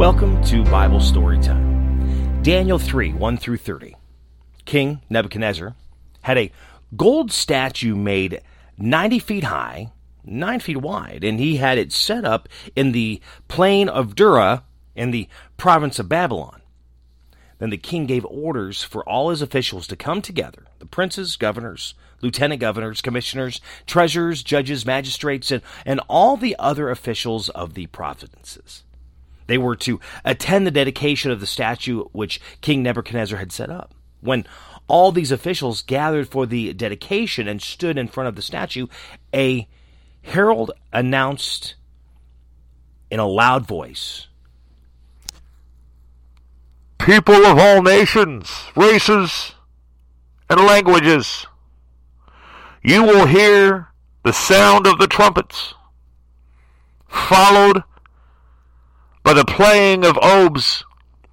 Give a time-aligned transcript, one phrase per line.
[0.00, 2.42] Welcome to Bible Story Time.
[2.42, 3.96] Daniel 3 1 through 30.
[4.64, 5.74] King Nebuchadnezzar
[6.22, 6.50] had a
[6.96, 8.40] gold statue made
[8.78, 9.92] 90 feet high,
[10.24, 15.10] 9 feet wide, and he had it set up in the plain of Dura in
[15.10, 15.28] the
[15.58, 16.62] province of Babylon.
[17.58, 21.92] Then the king gave orders for all his officials to come together the princes, governors,
[22.22, 28.82] lieutenant governors, commissioners, treasurers, judges, magistrates, and, and all the other officials of the provinces.
[29.50, 33.92] They were to attend the dedication of the statue which King Nebuchadnezzar had set up.
[34.20, 34.46] When
[34.86, 38.86] all these officials gathered for the dedication and stood in front of the statue,
[39.34, 39.66] a
[40.22, 41.74] herald announced
[43.10, 44.28] in a loud voice
[47.00, 49.54] People of all nations, races,
[50.48, 51.46] and languages,
[52.82, 53.88] you will hear
[54.22, 55.74] the sound of the trumpets,
[57.08, 57.82] followed
[59.22, 60.84] by the playing of oboes,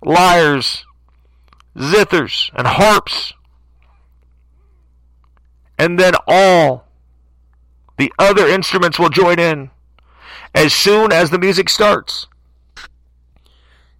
[0.03, 0.85] lyres,
[1.75, 3.33] zithers, and harps,
[5.77, 6.87] and then all
[7.97, 9.69] the other instruments will join in
[10.53, 12.27] as soon as the music starts.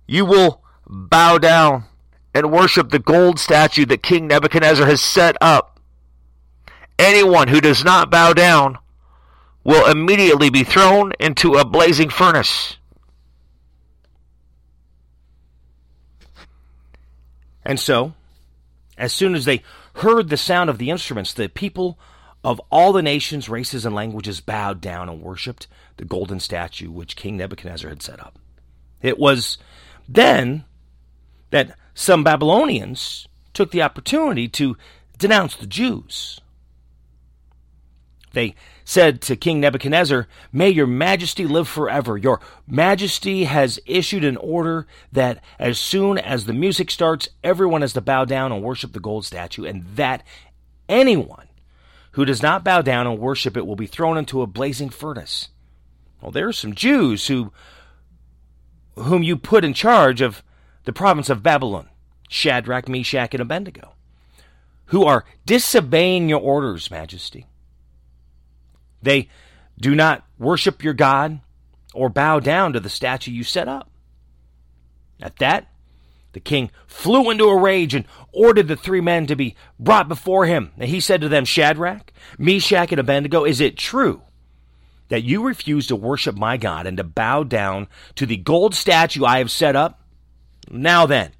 [0.08, 1.86] You will bow down
[2.34, 5.80] and worship the gold statue that King Nebuchadnezzar has set up.
[6.98, 8.78] Anyone who does not bow down
[9.64, 12.77] will immediately be thrown into a blazing furnace.
[17.68, 18.14] And so,
[18.98, 19.62] as soon as they
[19.96, 22.00] heard the sound of the instruments, the people
[22.42, 27.18] of all the nations, races, and languages bowed down and worshipped the golden statue which
[27.18, 28.40] King Nebuchadnezzar had set up.
[29.02, 29.58] It was
[30.08, 30.64] then
[31.50, 34.78] that some Babylonians took the opportunity to
[35.18, 36.40] denounce the Jews.
[38.32, 38.56] They
[38.88, 42.18] said to King Nebuchadnezzar, May your majesty live forever.
[42.18, 47.92] Your majesty has issued an order that as soon as the music starts, everyone is
[47.94, 50.24] to bow down and worship the gold statue, and that
[50.88, 51.50] anyone
[52.12, 55.50] who does not bow down and worship it will be thrown into a blazing furnace.
[56.22, 57.52] Well, there are some Jews who
[58.96, 60.42] whom you put in charge of
[60.86, 61.90] the province of Babylon,
[62.30, 63.96] Shadrach, Meshach, and Abednego,
[64.86, 67.48] who are disobeying your orders, Majesty.
[69.02, 69.30] They
[69.80, 71.40] do not worship your God
[71.94, 73.90] or bow down to the statue you set up.
[75.22, 75.68] At that,
[76.34, 80.46] the king flew into a rage and ordered the three men to be brought before
[80.46, 80.72] him.
[80.78, 84.22] And he said to them, Shadrach, Meshach, and Abednego, is it true
[85.10, 89.26] that you refuse to worship my God and to bow down to the gold statue
[89.26, 90.02] I have set up?
[90.70, 91.32] Now then,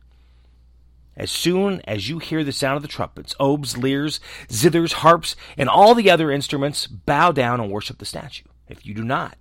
[1.18, 5.68] as soon as you hear the sound of the trumpets, oboes, lyres, zithers, harps, and
[5.68, 8.46] all the other instruments, bow down and worship the statue.
[8.70, 9.36] If you do not,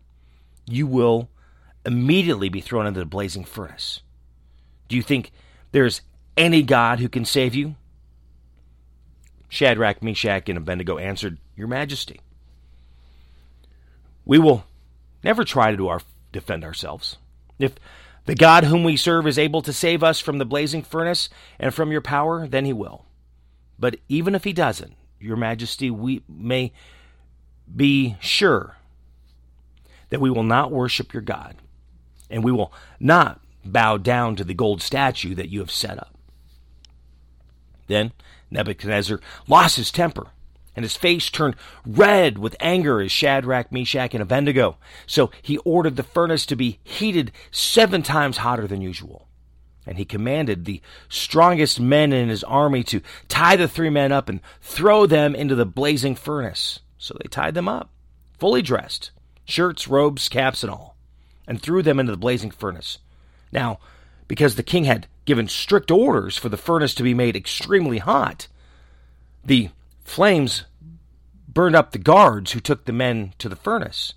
[0.66, 1.28] you will
[1.84, 4.00] immediately be thrown into the blazing furnace.
[4.88, 5.30] Do you think
[5.72, 6.00] there's
[6.36, 7.76] any God who can save you?
[9.48, 12.20] Shadrach, Meshach, and Abednego answered, Your Majesty.
[14.24, 14.64] We will
[15.22, 16.00] never try to our,
[16.32, 17.18] defend ourselves.
[17.58, 17.74] If
[18.26, 21.28] the God whom we serve is able to save us from the blazing furnace
[21.58, 23.06] and from your power, then he will.
[23.78, 26.72] But even if he doesn't, your majesty, we may
[27.74, 28.76] be sure
[30.10, 31.56] that we will not worship your God,
[32.30, 36.14] and we will not bow down to the gold statue that you have set up.
[37.86, 38.12] Then
[38.50, 40.28] Nebuchadnezzar lost his temper
[40.76, 44.76] and his face turned red with anger as Shadrach, Meshach, and Abednego.
[45.06, 49.26] So he ordered the furnace to be heated seven times hotter than usual.
[49.86, 54.28] And he commanded the strongest men in his army to tie the three men up
[54.28, 56.80] and throw them into the blazing furnace.
[56.98, 57.90] So they tied them up,
[58.38, 59.12] fully dressed,
[59.44, 60.96] shirts, robes, caps, and all,
[61.46, 62.98] and threw them into the blazing furnace.
[63.52, 63.78] Now,
[64.28, 68.48] because the king had given strict orders for the furnace to be made extremely hot,
[69.44, 69.70] the
[70.06, 70.64] Flames
[71.48, 74.14] burned up the guards who took the men to the furnace.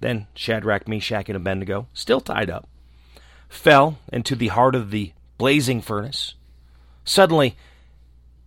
[0.00, 2.68] Then Shadrach, Meshach, and Abednego, still tied up,
[3.48, 6.34] fell into the heart of the blazing furnace.
[7.04, 7.56] Suddenly,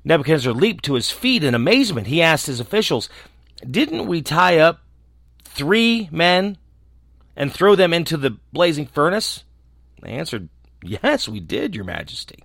[0.06, 2.08] Nebuchadnezzar leaped to his feet in amazement.
[2.08, 3.10] He asked his officials,
[3.70, 4.82] Didn't we tie up
[5.44, 6.58] three men
[7.36, 9.44] and throw them into the blazing furnace?
[10.04, 10.50] They answered,
[10.84, 12.44] Yes, we did, Your Majesty.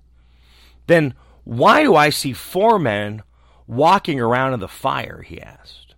[0.87, 1.15] Then
[1.45, 3.23] why do I see four men
[3.71, 5.23] walking around in the fire?
[5.23, 5.95] he asked.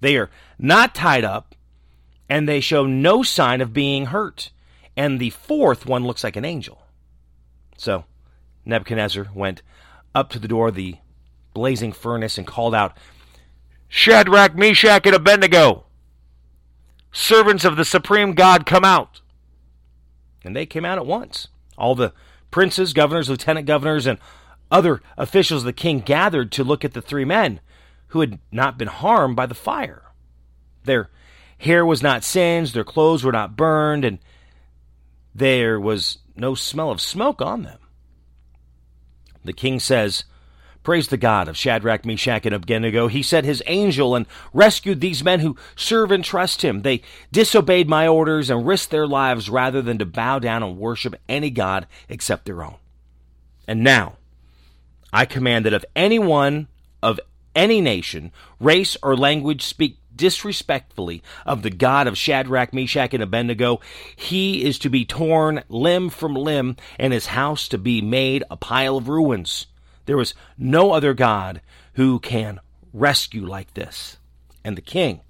[0.00, 1.54] They are not tied up,
[2.28, 4.50] and they show no sign of being hurt.
[4.96, 6.82] And the fourth one looks like an angel.
[7.76, 8.04] So
[8.64, 9.62] Nebuchadnezzar went
[10.14, 10.96] up to the door of the
[11.52, 12.96] blazing furnace and called out,
[13.88, 15.84] Shadrach, Meshach, and Abednego,
[17.12, 19.20] servants of the supreme God, come out.
[20.44, 21.48] And they came out at once.
[21.76, 22.12] All the
[22.50, 24.18] princes, governors, lieutenant governors, and
[24.70, 27.60] other officials of the king gathered to look at the three men
[28.08, 30.02] who had not been harmed by the fire.
[30.84, 31.10] Their
[31.58, 34.18] hair was not singed, their clothes were not burned, and
[35.34, 37.78] there was no smell of smoke on them.
[39.44, 40.24] The king says,
[40.84, 43.08] Praise the God of Shadrach, Meshach, and Abednego.
[43.08, 46.82] He sent his angel and rescued these men who serve and trust him.
[46.82, 47.00] They
[47.32, 51.48] disobeyed my orders and risked their lives rather than to bow down and worship any
[51.48, 52.76] God except their own.
[53.66, 54.18] And now,
[55.14, 56.66] I command that if anyone
[57.00, 57.20] of
[57.54, 63.80] any nation, race, or language speak disrespectfully of the God of Shadrach, Meshach, and Abednego,
[64.16, 68.56] he is to be torn limb from limb and his house to be made a
[68.56, 69.68] pile of ruins.
[70.06, 71.60] There is no other God
[71.92, 72.58] who can
[72.92, 74.16] rescue like this.
[74.64, 75.20] And the king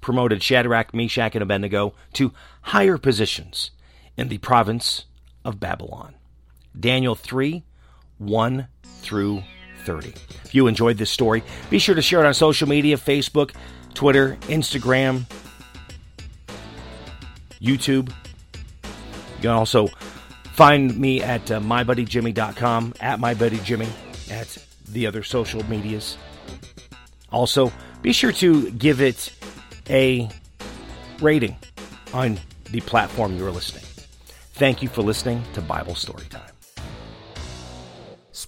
[0.00, 2.32] promoted Shadrach, Meshach, and Abednego to
[2.62, 3.72] higher positions
[4.16, 5.04] in the province
[5.44, 6.14] of Babylon.
[6.78, 7.62] Daniel 3
[8.18, 8.66] 1
[9.00, 9.42] through
[9.84, 10.14] 30.
[10.44, 13.52] If you enjoyed this story, be sure to share it on social media Facebook,
[13.94, 15.24] Twitter, Instagram,
[17.60, 18.08] YouTube.
[18.10, 19.88] You can also
[20.52, 23.88] find me at uh, mybuddyjimmy.com, at mybuddyjimmy
[24.30, 26.18] at the other social medias.
[27.30, 27.72] Also,
[28.02, 29.32] be sure to give it
[29.90, 30.28] a
[31.20, 31.56] rating
[32.12, 32.38] on
[32.70, 33.84] the platform you're listening.
[34.54, 36.57] Thank you for listening to Bible Storytime.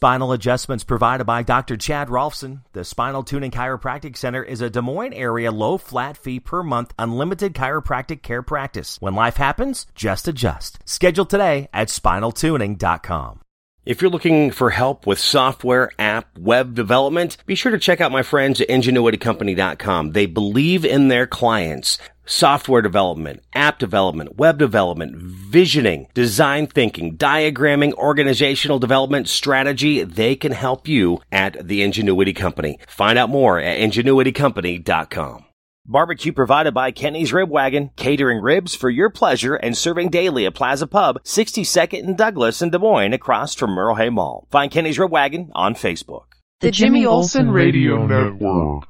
[0.00, 1.76] Spinal adjustments provided by Dr.
[1.76, 2.62] Chad Rolfson.
[2.72, 6.94] The Spinal Tuning Chiropractic Center is a Des Moines area low flat fee per month
[6.98, 8.96] unlimited chiropractic care practice.
[9.00, 10.78] When life happens, just adjust.
[10.86, 13.40] Schedule today at spinaltuning.com.
[13.86, 18.12] If you're looking for help with software, app, web development, be sure to check out
[18.12, 20.12] my friends at ingenuitycompany.com.
[20.12, 21.96] They believe in their clients.
[22.26, 30.52] Software development, app development, web development, visioning, design thinking, diagramming, organizational development, strategy, they can
[30.52, 32.78] help you at the Ingenuity Company.
[32.86, 35.46] Find out more at ingenuitycompany.com.
[35.86, 40.54] Barbecue provided by Kenny's Rib Wagon, catering ribs for your pleasure and serving daily at
[40.54, 44.46] Plaza Pub, 62nd and Douglas in Des Moines across from Merle Hay Mall.
[44.50, 46.24] Find Kenny's Rib Wagon on Facebook.
[46.60, 48.84] The Jimmy Olsen Radio Network.